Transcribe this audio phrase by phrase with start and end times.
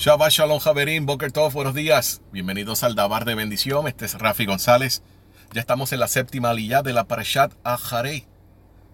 [0.00, 2.22] Shabbat Shalom Javerín, Boker Tov, buenos días.
[2.32, 3.86] Bienvenidos al Dabar de Bendición.
[3.86, 5.02] Este es Rafi González.
[5.52, 8.24] Ya estamos en la séptima aliyah de la Parashat Aharei.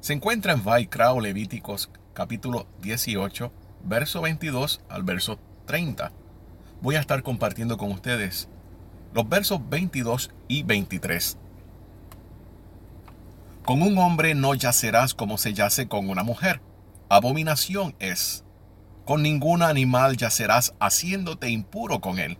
[0.01, 3.53] Se encuentra en Vaikra o Levíticos, capítulo 18,
[3.85, 6.11] verso 22 al verso 30.
[6.81, 8.49] Voy a estar compartiendo con ustedes
[9.15, 11.39] los versos 22 y 23.
[13.65, 16.61] Con un hombre no yacerás como se yace con una mujer.
[17.09, 18.45] Abominación es
[19.07, 22.37] con ningún animal yacerás haciéndote impuro con él.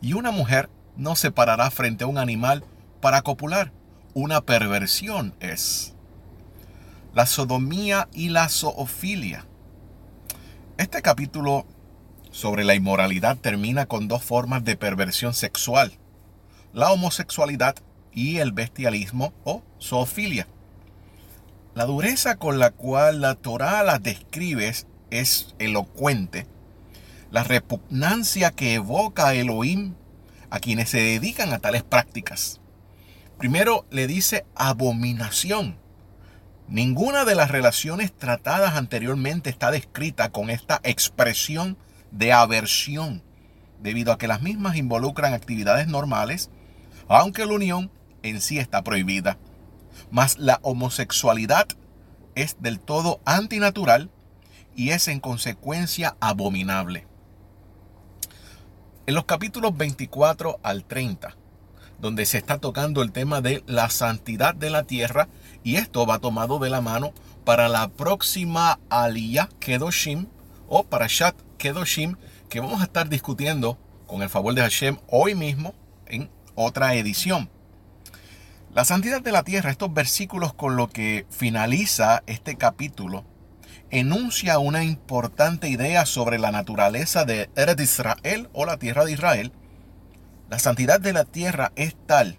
[0.00, 2.64] Y una mujer no se parará frente a un animal
[3.02, 3.70] para copular.
[4.14, 5.94] Una perversión es.
[7.14, 9.46] La sodomía y la zoofilia.
[10.78, 11.66] Este capítulo
[12.30, 15.92] sobre la inmoralidad termina con dos formas de perversión sexual.
[16.72, 17.76] La homosexualidad
[18.10, 20.46] y el bestialismo o zoofilia.
[21.74, 24.72] La dureza con la cual la Torah las describe
[25.10, 26.46] es elocuente,
[27.30, 29.94] la repugnancia que evoca Elohim
[30.50, 32.60] a quienes se dedican a tales prácticas.
[33.38, 35.78] Primero le dice abominación.
[36.68, 41.76] Ninguna de las relaciones tratadas anteriormente está descrita con esta expresión
[42.10, 43.22] de aversión,
[43.80, 46.50] debido a que las mismas involucran actividades normales,
[47.08, 47.90] aunque la unión
[48.22, 49.38] en sí está prohibida.
[50.10, 51.66] Mas la homosexualidad
[52.34, 54.10] es del todo antinatural
[54.80, 57.06] y es en consecuencia abominable.
[59.04, 61.36] En los capítulos 24 al 30,
[61.98, 65.28] donde se está tocando el tema de la santidad de la tierra,
[65.62, 67.12] y esto va tomado de la mano
[67.44, 70.28] para la próxima Aliyah Kedoshim
[70.66, 72.16] o para Shat Kedoshim,
[72.48, 73.76] que vamos a estar discutiendo
[74.06, 75.74] con el favor de Hashem hoy mismo
[76.06, 77.50] en otra edición.
[78.72, 83.26] La santidad de la tierra, estos versículos con lo que finaliza este capítulo,
[83.90, 89.52] enuncia una importante idea sobre la naturaleza de Eretz Israel o la tierra de Israel.
[90.48, 92.38] La santidad de la tierra es tal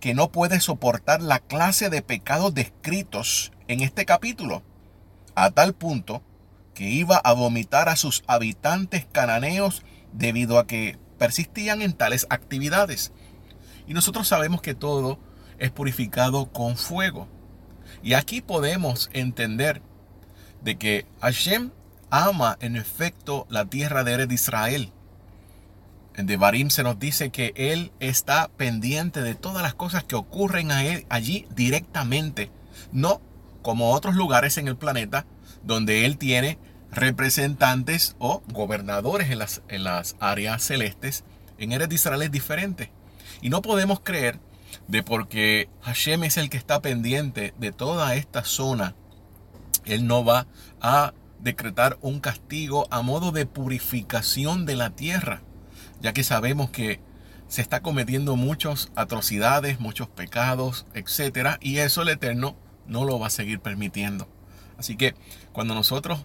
[0.00, 4.62] que no puede soportar la clase de pecados descritos en este capítulo,
[5.36, 6.22] a tal punto
[6.74, 13.12] que iba a vomitar a sus habitantes cananeos debido a que persistían en tales actividades.
[13.86, 15.20] Y nosotros sabemos que todo
[15.58, 17.28] es purificado con fuego.
[18.02, 19.82] Y aquí podemos entender
[20.64, 21.70] de que Hashem
[22.10, 24.92] ama en efecto la tierra de Ered Israel.
[26.14, 30.70] En Devarim se nos dice que Él está pendiente de todas las cosas que ocurren
[30.70, 32.50] a él, allí directamente,
[32.92, 33.22] no
[33.62, 35.24] como otros lugares en el planeta
[35.62, 36.58] donde Él tiene
[36.90, 41.24] representantes o gobernadores en las, en las áreas celestes.
[41.56, 42.90] En Ered Israel es diferente.
[43.40, 44.38] Y no podemos creer
[44.88, 48.94] de porque Hashem es el que está pendiente de toda esta zona
[49.84, 50.46] él no va
[50.80, 55.42] a decretar un castigo a modo de purificación de la tierra,
[56.00, 57.00] ya que sabemos que
[57.48, 61.58] se está cometiendo muchas atrocidades, muchos pecados, etc.
[61.60, 62.56] Y eso el Eterno
[62.86, 64.26] no lo va a seguir permitiendo.
[64.78, 65.14] Así que
[65.52, 66.24] cuando nosotros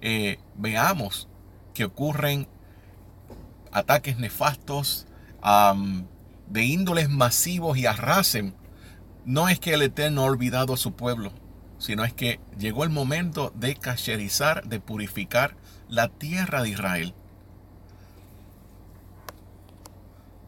[0.00, 1.28] eh, veamos
[1.74, 2.46] que ocurren
[3.72, 5.06] ataques nefastos
[6.48, 8.54] de índoles masivos y arrasen,
[9.24, 11.32] no es que el Eterno ha olvidado a su pueblo,
[11.78, 15.56] sino es que llegó el momento de cacherizar, de purificar
[15.88, 17.14] la tierra de Israel.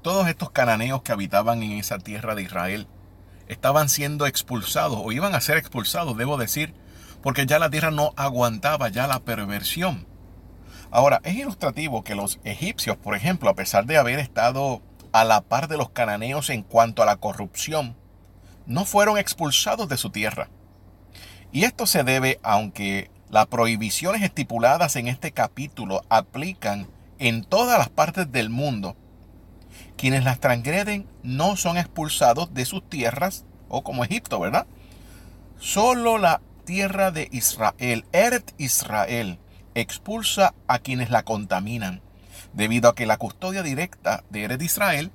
[0.03, 2.87] Todos estos cananeos que habitaban en esa tierra de Israel
[3.49, 6.75] estaban siendo expulsados o iban a ser expulsados, debo decir,
[7.23, 10.07] porque ya la tierra no aguantaba ya la perversión.
[10.91, 15.43] Ahora, es ilustrativo que los egipcios, por ejemplo, a pesar de haber estado a la
[15.43, 17.97] par de los cananeos en cuanto a la corrupción,
[18.67, 20.49] no fueron expulsados de su tierra.
[21.53, 26.87] Y esto se debe aunque las prohibiciones estipuladas en este capítulo aplican
[27.19, 28.97] en todas las partes del mundo.
[29.97, 34.67] Quienes las transgreden no son expulsados de sus tierras, o como Egipto, ¿verdad?
[35.59, 39.39] Solo la tierra de Israel, Eret Israel,
[39.75, 42.01] expulsa a quienes la contaminan,
[42.53, 45.13] debido a que la custodia directa de Eret Israel,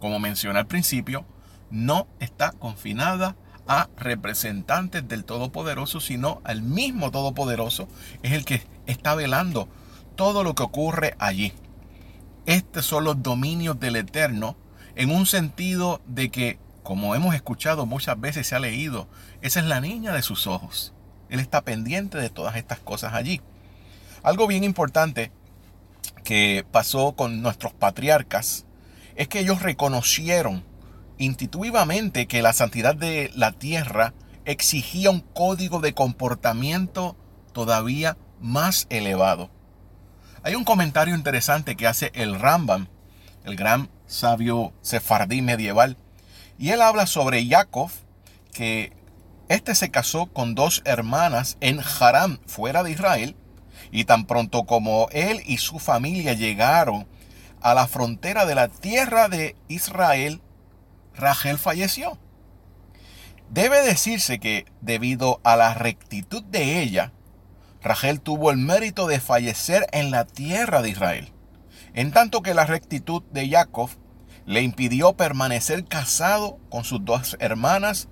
[0.00, 1.24] como mencioné al principio,
[1.70, 7.88] no está confinada a representantes del Todopoderoso, sino al mismo Todopoderoso,
[8.22, 9.68] es el que está velando
[10.16, 11.52] todo lo que ocurre allí.
[12.46, 14.56] Estos son los dominios del Eterno
[14.96, 19.08] en un sentido de que, como hemos escuchado muchas veces, se ha leído,
[19.40, 20.92] esa es la niña de sus ojos.
[21.30, 23.40] Él está pendiente de todas estas cosas allí.
[24.22, 25.32] Algo bien importante
[26.22, 28.66] que pasó con nuestros patriarcas
[29.16, 30.64] es que ellos reconocieron
[31.18, 34.14] intuitivamente que la santidad de la tierra
[34.44, 37.16] exigía un código de comportamiento
[37.52, 39.50] todavía más elevado.
[40.42, 42.88] Hay un comentario interesante que hace el Rambam,
[43.44, 45.96] el gran sabio sefardí medieval,
[46.58, 47.90] y él habla sobre Jacob,
[48.52, 48.92] que
[49.48, 53.36] este se casó con dos hermanas en Haram, fuera de Israel,
[53.90, 57.06] y tan pronto como él y su familia llegaron
[57.60, 60.42] a la frontera de la tierra de Israel,
[61.16, 62.18] Rachel falleció.
[63.50, 67.12] Debe decirse que debido a la rectitud de ella,
[67.82, 71.32] Rachel tuvo el mérito de fallecer en la tierra de Israel,
[71.92, 73.90] en tanto que la rectitud de Jacob
[74.46, 78.08] le impidió permanecer casado con sus dos hermanas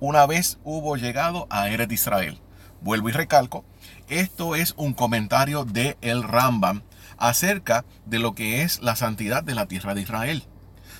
[0.00, 2.40] una vez hubo llegado a Eretz Israel.
[2.80, 3.64] Vuelvo y recalco,
[4.08, 6.82] esto es un comentario de el Rambam
[7.16, 10.44] acerca de lo que es la santidad de la tierra de Israel.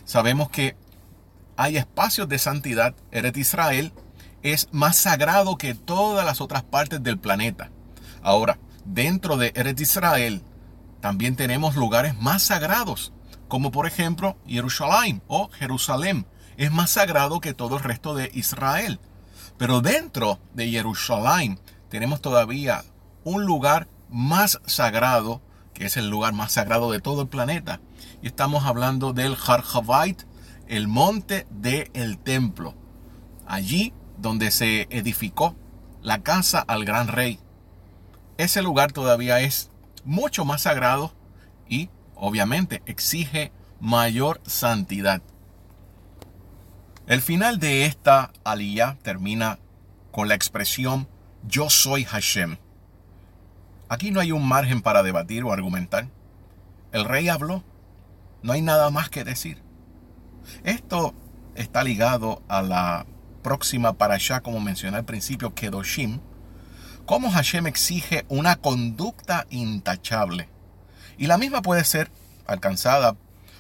[0.05, 0.77] Sabemos que
[1.56, 2.95] hay espacios de santidad.
[3.11, 3.93] Eretz Israel
[4.43, 7.71] es más sagrado que todas las otras partes del planeta.
[8.23, 10.43] Ahora, dentro de Eretz Israel
[11.01, 13.12] también tenemos lugares más sagrados,
[13.49, 16.27] como por ejemplo Jerusalén o Jerusalén.
[16.56, 19.01] Es más sagrado que todo el resto de Israel.
[19.59, 22.85] Pero dentro de Jerusalén tenemos todavía
[23.23, 25.43] un lugar más sagrado,
[25.75, 27.81] que es el lugar más sagrado de todo el planeta.
[28.23, 29.62] Y estamos hablando del Har
[30.69, 32.75] el monte del templo.
[33.47, 35.57] Allí donde se edificó
[36.03, 37.39] la casa al gran rey.
[38.37, 39.71] Ese lugar todavía es
[40.05, 41.15] mucho más sagrado
[41.69, 45.23] y obviamente exige mayor santidad.
[47.07, 49.59] El final de esta aliyah termina
[50.11, 51.09] con la expresión
[51.47, 52.57] yo soy Hashem.
[53.89, 56.09] Aquí no hay un margen para debatir o argumentar.
[56.93, 57.63] El rey habló.
[58.43, 59.64] No hay nada más que decir.
[60.64, 61.14] Esto
[61.55, 63.06] está ligado a la
[63.43, 66.20] próxima para allá, como mencioné al principio, Kedoshim,
[67.06, 70.49] cómo Hashem exige una conducta intachable.
[71.19, 72.11] Y la misma puede ser
[72.46, 73.17] alcanzada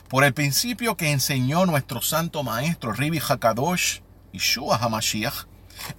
[0.08, 4.00] por el principio que enseñó nuestro santo maestro Ribi Hakadosh
[4.32, 5.46] y Shua Hamashiach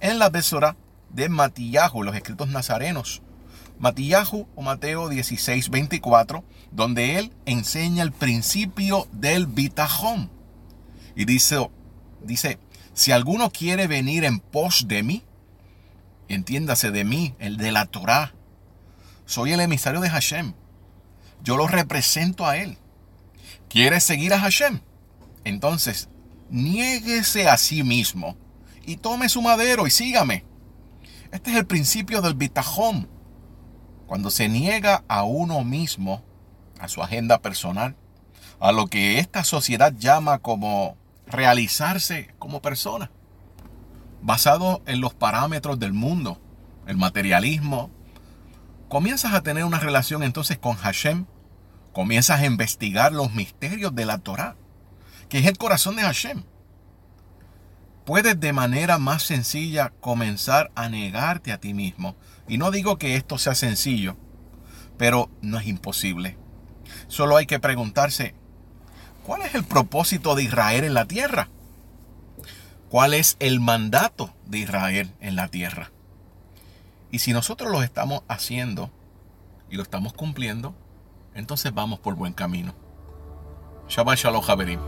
[0.00, 0.76] en la Besora
[1.10, 3.22] de Matillahu, los escritos nazarenos.
[3.78, 10.30] Matillahu o Mateo 16, 24, donde él enseña el principio del bitajón.
[11.16, 11.68] Y dice,
[12.22, 12.58] dice,
[12.92, 15.24] si alguno quiere venir en pos de mí,
[16.28, 18.34] entiéndase de mí, el de la Torah,
[19.24, 20.52] soy el emisario de Hashem.
[21.42, 22.76] Yo lo represento a él.
[23.68, 24.80] ¿Quiere seguir a Hashem?
[25.44, 26.08] Entonces,
[26.50, 28.36] niéguese a sí mismo
[28.84, 30.44] y tome su madero y sígame.
[31.32, 33.08] Este es el principio del bitajón.
[34.06, 36.22] Cuando se niega a uno mismo,
[36.78, 37.96] a su agenda personal,
[38.60, 40.96] a lo que esta sociedad llama como
[41.26, 43.10] realizarse como persona,
[44.22, 46.40] basado en los parámetros del mundo,
[46.86, 47.90] el materialismo,
[48.88, 51.26] comienzas a tener una relación entonces con Hashem,
[51.92, 54.56] comienzas a investigar los misterios de la Torah,
[55.28, 56.44] que es el corazón de Hashem.
[58.04, 62.14] Puedes de manera más sencilla comenzar a negarte a ti mismo.
[62.46, 64.16] Y no digo que esto sea sencillo,
[64.96, 66.38] pero no es imposible.
[67.08, 68.36] Solo hay que preguntarse,
[69.26, 71.48] ¿Cuál es el propósito de Israel en la tierra?
[72.88, 75.90] ¿Cuál es el mandato de Israel en la tierra?
[77.10, 78.88] Y si nosotros lo estamos haciendo
[79.68, 80.76] y lo estamos cumpliendo,
[81.34, 82.72] entonces vamos por buen camino.
[83.88, 84.78] Shabbat Shalom, Javerim.